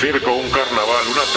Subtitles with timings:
[0.00, 1.29] circo, un carnaval, una.